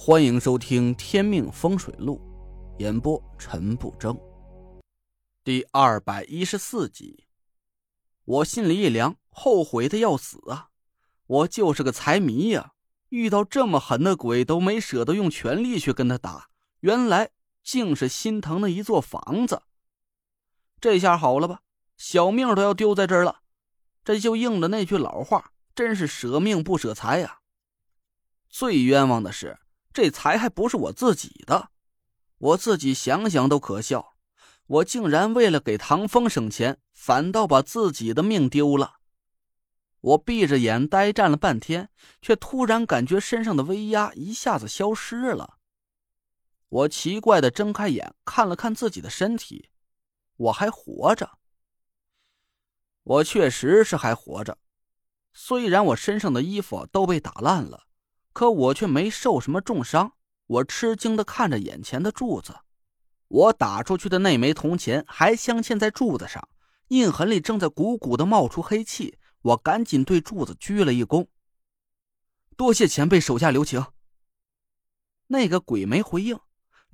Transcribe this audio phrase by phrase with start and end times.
[0.00, 2.20] 欢迎收听《天命风水录》，
[2.80, 4.16] 演播陈不争。
[5.42, 7.26] 第二百一十四集，
[8.24, 10.68] 我心里一凉，后悔的要死啊！
[11.26, 12.74] 我就是个财迷呀，
[13.08, 17.30] 遇到这么狠的鬼都没舍得用全力去跟他打，原来
[17.64, 19.62] 竟是心疼的一座房子。
[20.80, 21.62] 这下好了吧，
[21.96, 23.40] 小命都要丢在这儿了，
[24.04, 27.40] 这就应了那句老话，真是舍命不舍财呀！
[28.48, 29.58] 最冤枉的是。
[30.00, 31.72] 这财还不是我自己的，
[32.38, 34.14] 我自己想想都可笑。
[34.68, 39.00] 我竟然为了给唐风省钱，反倒把自己的命丢了。
[40.00, 41.90] 我闭着眼呆站了半天，
[42.22, 45.58] 却突然感觉身上的威压一下子消失了。
[46.68, 49.70] 我奇怪的睁开眼，看了看自己的身体，
[50.36, 51.28] 我还活着。
[53.02, 54.58] 我确实是还活着，
[55.32, 57.87] 虽然我身上的衣服都被打烂了。
[58.38, 60.12] 可我却没受什么重伤，
[60.46, 62.54] 我吃惊的看着眼前的柱子，
[63.26, 66.48] 我打出去的那枚铜钱还镶嵌在柱子上，
[66.86, 69.18] 印痕里正在鼓鼓的冒出黑气。
[69.42, 71.26] 我赶紧对柱子鞠了一躬，
[72.56, 73.84] 多谢前辈手下留情。
[75.26, 76.38] 那个鬼没回应，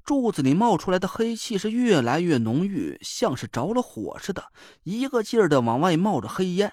[0.03, 4.51] 柱子里冒出来的黑气是越来越浓郁，像是着了火似的，
[4.85, 6.73] 一个劲儿的往外冒着黑烟。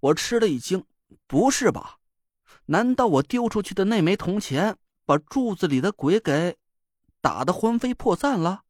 [0.00, 0.84] 我吃了一惊，
[1.28, 1.98] 不是吧？
[2.66, 6.56] 难道我丢出去的那枚铜钱把柱子里的鬼给
[7.20, 8.62] 打得魂飞魄散了？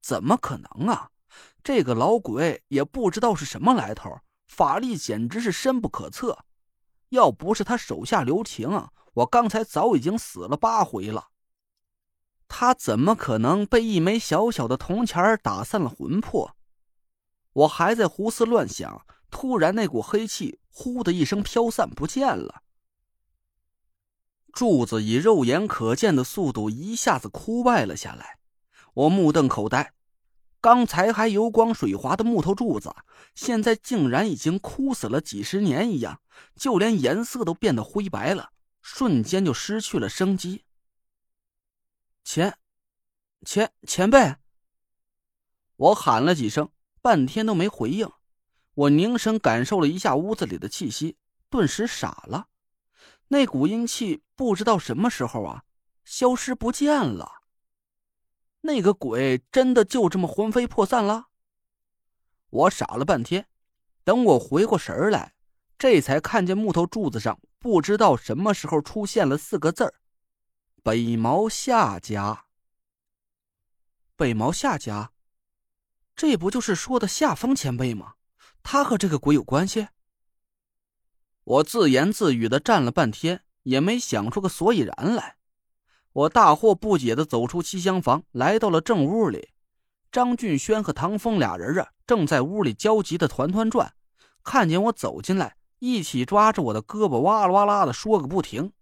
[0.00, 1.10] 怎么可能啊！
[1.62, 6.44] 这个老鬼也不知道是什么来头，法力简直是深不可测。
[7.10, 11.28] 要不是他手下留情，我刚才早已经死了八回了。
[12.46, 16.56] 他怎么可能被一枚小小的铜钱打散了魂魄？
[17.52, 22.62] 我还在胡思乱想，突然那股黑气“呼”的一声飘散不见了。
[24.58, 28.40] 柱子以肉眼可见的速度一下子枯败了下来，
[28.92, 29.94] 我目瞪口呆。
[30.60, 32.92] 刚才还油光水滑的木头柱子，
[33.36, 36.20] 现在竟然已经枯死了几十年一样，
[36.56, 38.50] 就连颜色都变得灰白了，
[38.82, 40.64] 瞬间就失去了生机。
[42.24, 42.58] 前，
[43.46, 44.34] 前前辈，
[45.76, 46.68] 我喊了几声，
[47.00, 48.10] 半天都没回应。
[48.74, 51.16] 我凝神感受了一下屋子里的气息，
[51.48, 52.48] 顿时傻了。
[53.28, 55.64] 那股阴气不知道什么时候啊，
[56.04, 57.42] 消失不见了。
[58.62, 61.26] 那个鬼真的就这么魂飞魄散了？
[62.50, 63.46] 我傻了半天，
[64.02, 65.34] 等我回过神来，
[65.78, 69.94] 这才看见木头柱子上不知道什么时候出现了四个字儿
[70.82, 72.46] ：“北毛下家。”
[74.16, 75.12] 北毛下家，
[76.16, 78.14] 这不就是说的夏风前辈吗？
[78.62, 79.88] 他和这个鬼有关系？
[81.48, 85.36] 我自言自语的站了半天，也没想出个所以然来。
[86.12, 89.48] 我大惑不解的走出西厢房，来到了正屋里。
[90.12, 93.94] 张俊轩和唐风俩人啊，正在屋里焦急的团团转。
[94.44, 98.72] 看见我走进来，一起抓着我的胳膊，哇啦哇啦的说个不停：“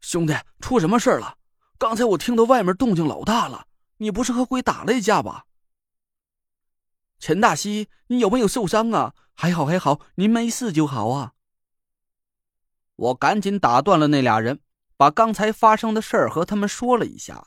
[0.00, 1.38] 兄弟，出什么事了？
[1.76, 3.66] 刚才我听到外面动静老大了，
[3.96, 5.46] 你不是和鬼打了一架吧？”
[7.18, 9.14] 陈大西，你有没有受伤啊？
[9.34, 11.32] 还好还好，您没事就好啊。
[12.98, 14.58] 我赶紧打断了那俩人，
[14.96, 17.46] 把刚才发生的事儿和他们说了一下。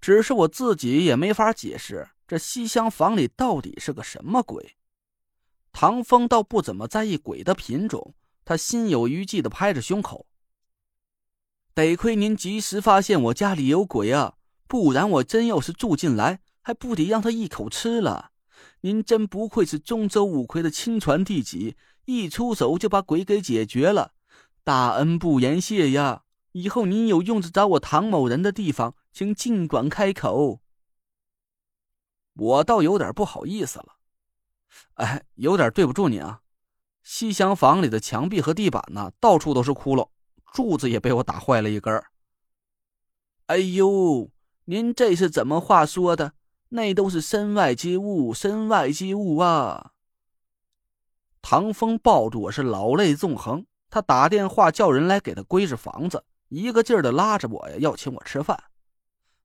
[0.00, 4.76] 只是我自己也没法解释，这西厢房里到底是个什么鬼。
[5.72, 8.14] 唐风倒不怎么在意鬼的品种，
[8.44, 10.26] 他心有余悸的拍着胸口
[11.74, 14.34] ：“得亏您及时发现我家里有鬼啊，
[14.68, 18.30] 不然我真要是住进来，还不得让他一口吃了。
[18.82, 21.74] 您真不愧是中州五魁的亲传弟子，
[22.04, 24.12] 一出手就把鬼给解决了。”
[24.64, 26.22] 大恩不言谢呀！
[26.52, 30.60] 以后您有用得着我唐某人的地方，请尽管开口。
[32.34, 33.96] 我倒有点不好意思了，
[34.94, 36.42] 哎，有点对不住你啊。
[37.02, 40.08] 西厢房里的墙壁和地板呢，到处都是窟窿，
[40.52, 42.02] 柱子也被我打坏了一根。
[43.46, 44.30] 哎呦，
[44.66, 46.34] 您这是怎么话说的？
[46.68, 49.92] 那都是身外之物，身外之物啊！
[51.42, 53.66] 唐风抱住我，是老泪纵横。
[53.92, 58.58] 他打电话叫人来给他归置房子，一个劲儿的拉着我呀，要请我吃饭。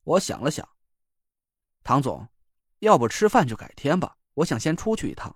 [0.05, 0.65] 我想了想，
[1.83, 2.29] 唐总，
[2.79, 5.35] 要不吃饭就改天吧，我想先出去一趟。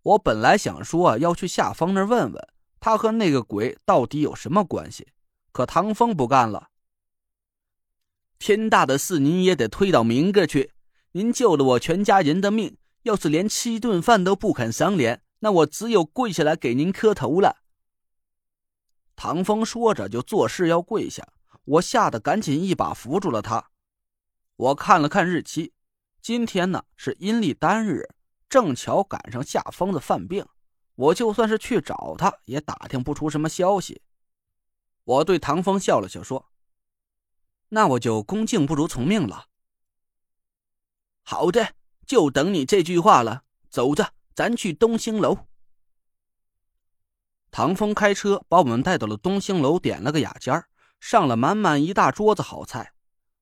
[0.00, 2.48] 我本来想说要去夏风那儿问问
[2.80, 5.08] 他和那个鬼到底有什么关系，
[5.52, 6.70] 可唐风不干了。
[8.38, 10.72] 天大的事您也得推到明个去，
[11.12, 15.22] 您救了我全家人的命，要是连吃顿饭都不肯赏脸。
[15.40, 17.62] 那我只有跪下来给您磕头了。
[19.16, 21.26] 唐风说着就作势要跪下，
[21.64, 23.70] 我吓得赶紧一把扶住了他。
[24.56, 25.74] 我看了看日期，
[26.22, 28.08] 今天呢是阴历单日，
[28.48, 30.46] 正巧赶上夏疯子犯病，
[30.94, 34.02] 我就算是去找他，也打听不出什么消息。
[35.04, 36.50] 我对唐风笑了笑说
[37.70, 39.46] ：“那我就恭敬不如从命了。”
[41.22, 41.74] 好的，
[42.06, 43.44] 就等你这句话了。
[43.70, 45.36] 走着，咱去东兴楼。
[47.50, 50.64] 唐风开车把我们带到了东兴楼，点了个雅间
[50.98, 52.94] 上了满满一大桌子好菜。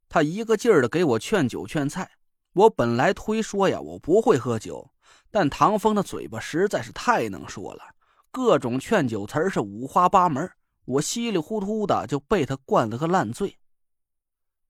[0.09, 2.11] 他一个劲儿的给我劝酒劝菜。
[2.53, 4.91] 我本来推说呀，我不会喝酒，
[5.31, 7.95] 但唐风的嘴巴实在是太能说了，
[8.33, 10.51] 各种劝酒词是五花八门。
[10.85, 13.57] 我稀里糊涂的就被他灌了个烂醉。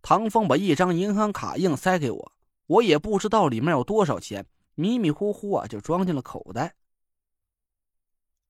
[0.02, 2.32] 唐风把一张银行卡硬塞给我。
[2.66, 4.44] 我也不知道里面有多少钱，
[4.78, 6.76] 迷迷糊糊啊就装进了口袋。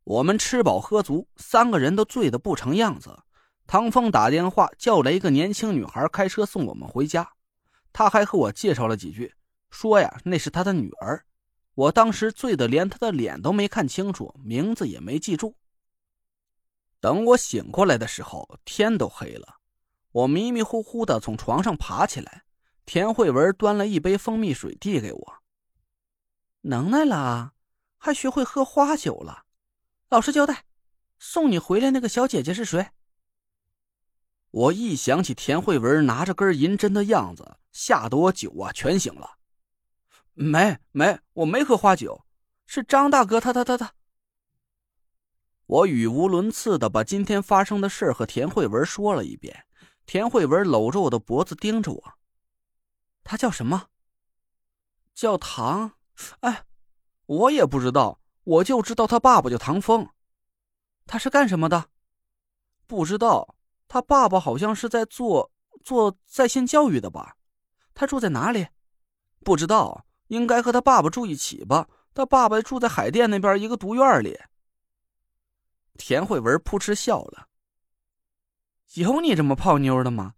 [0.05, 3.19] 我们吃饱喝足，三个人都醉得不成样子。
[3.67, 7.33] 唐风打电话叫来一个年轻女孩开车送我们回家，
[7.95, 9.35] 他还和我介绍了几句，
[9.71, 11.25] 说呀那是他的女儿。
[11.75, 15.57] 我当时醉得连他的脸都没看清楚，名字也没记住。
[17.01, 19.57] 等我醒过来的时候，天都黑了，
[20.13, 22.43] 我迷迷糊糊的从床上爬起来。
[22.85, 25.35] 田慧文端了一杯蜂蜜水递给我，
[26.63, 27.53] 能耐了，
[27.97, 29.45] 还学会喝花酒了。
[30.09, 30.65] 老实交代，
[31.19, 32.91] 送你回来那个小姐姐是谁？
[34.51, 39.39] 我一想起田慧文拿着根银针的样子，吓得我酒啊全醒了。
[40.33, 42.25] 没没，我没喝花酒，
[42.67, 43.95] 是张大哥他他他他。
[45.67, 49.67] 我语无伦次的把今天发生的事和田慧文说了一遍。
[50.07, 52.15] 田慧文搂着我的脖子，盯着我。
[53.23, 53.89] 他叫什么？
[55.15, 55.98] 叫唐。
[56.41, 56.65] 哎，
[57.27, 60.09] 我也不知道，我就知道他爸爸叫唐风。
[61.07, 61.89] 他是干什么的？
[62.87, 63.55] 不知道。
[63.91, 65.51] 他爸爸好像是在做
[65.83, 67.37] 做在线教育的吧？
[67.95, 68.69] 他住在哪里？
[69.43, 71.89] 不知道，应该和他爸爸住一起吧。
[72.13, 74.39] 他爸爸住在海淀那边一个独院里。
[75.97, 77.49] 田慧文扑哧笑了。
[78.95, 80.35] 有你这么泡妞的吗？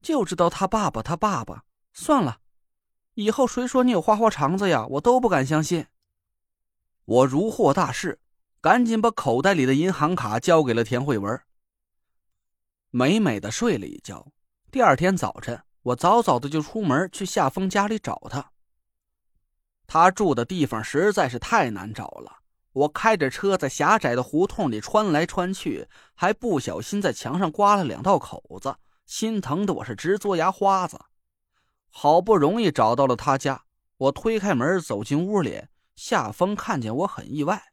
[0.00, 1.64] 就知道他爸爸，他爸爸。
[1.92, 2.38] 算了，
[3.14, 5.86] 以后谁说你有花花肠子呀，我都不敢相信。
[7.04, 8.16] 我如获大赦，
[8.60, 11.40] 赶紧把口袋里的银行卡交给了田慧文，
[12.90, 14.32] 美美的睡了一觉。
[14.70, 18.50] 第二天早晨，我早早的就出门去夏风家里找他。
[19.86, 22.38] 他住的地方实在是太难找了，
[22.72, 28.74] 我开着车在狭窄的胡同里穿来穿去，还不小心在墙上刮了两道口子，
[29.04, 30.98] 心疼的我是直嘬牙花子。
[31.94, 33.64] 好不容易找到了他家，
[33.98, 37.72] 我推开门走进屋里，夏风看见我很意外。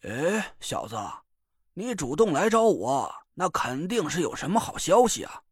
[0.00, 0.96] 哎，小子，
[1.74, 5.42] 你主动来找我，那肯定是有什么好消息啊！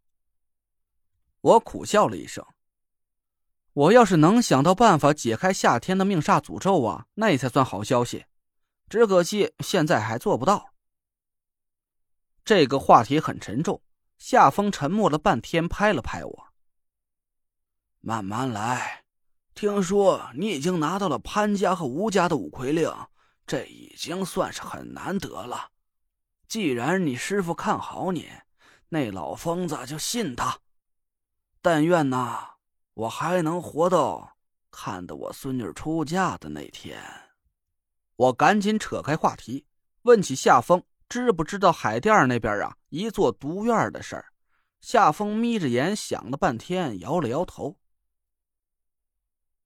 [1.42, 2.44] 我苦笑了一声。
[3.72, 8.24] 我要是能想到办法解开夏天的命煞诅咒啊，那才算好消息。
[8.88, 10.72] 只可惜现在还做不到。
[12.44, 13.80] 这个话题很沉重，
[14.18, 16.49] 夏风沉默了半天，拍了拍我。
[18.02, 19.04] 慢慢来，
[19.54, 22.90] 听说你已经拿到了潘家和吴家的五魁令，
[23.46, 25.70] 这已经算是很难得了。
[26.48, 28.30] 既然你师傅看好你，
[28.88, 30.58] 那老疯子就信他。
[31.60, 32.54] 但愿呐，
[32.94, 34.36] 我还能活到
[34.70, 37.02] 看到我孙女出嫁的那天。
[38.16, 39.66] 我赶紧扯开话题，
[40.02, 44.32] 问起夏风知不知道海淀那边啊一座独院的事儿。
[44.80, 47.76] 夏风眯着眼想了半天，摇了摇头。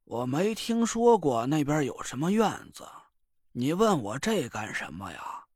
[0.04, 2.86] 我没听说过那边有什么院子，
[3.52, 5.46] 你问我这干什么呀？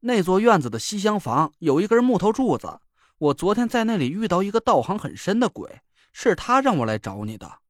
[0.00, 2.80] 那座院子的西厢房有一根木头柱子，
[3.16, 5.80] 我昨天在那里遇到一个道行很深的鬼，
[6.12, 7.60] 是他让我来找你的。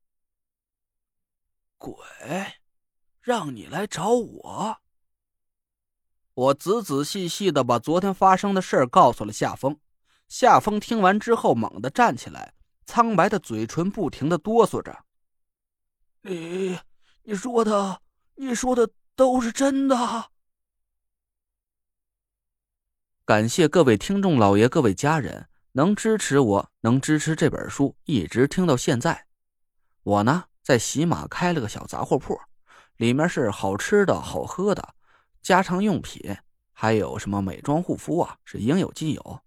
[1.79, 1.95] 鬼，
[3.21, 4.79] 让你来找我？
[6.35, 9.79] 我仔仔细细的把昨天发生的事告诉了夏风。
[10.29, 12.53] 夏风听完之后，猛地站起来。
[12.89, 15.05] 苍白的嘴唇不停的哆嗦着。
[16.23, 16.79] 你，
[17.23, 18.01] 你说的，
[18.37, 20.31] 你说的都是真的。
[23.27, 29.27] 感谢各位听众老爷、各位家人能支持我，能支持这本书一直听到现在。
[30.03, 32.41] 我呢，在喜马开了个小杂货铺，
[32.97, 34.95] 里面是好吃的好喝的，
[35.43, 36.35] 家常用品，
[36.73, 39.41] 还有什么美妆护肤啊，是应有尽有。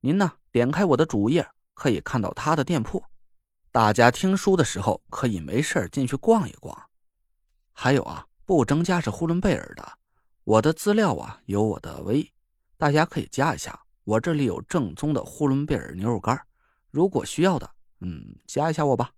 [0.00, 1.46] 您呢，点开我的主页。
[1.80, 3.02] 可以看到他的店铺，
[3.72, 6.78] 大家听书的时候可以没事进去逛一逛。
[7.72, 9.92] 还有啊，不争家是呼伦贝尔的，
[10.44, 12.30] 我的资料啊有我的微，
[12.76, 13.80] 大家可以加一下。
[14.04, 16.38] 我这里有正宗的呼伦贝尔牛肉干，
[16.90, 17.70] 如果需要的，
[18.00, 19.10] 嗯，加一下我吧。